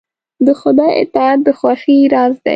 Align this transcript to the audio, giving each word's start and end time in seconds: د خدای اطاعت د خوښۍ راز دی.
د 0.45 0.47
خدای 0.61 0.91
اطاعت 1.03 1.39
د 1.45 1.47
خوښۍ 1.59 1.99
راز 2.13 2.35
دی. 2.43 2.49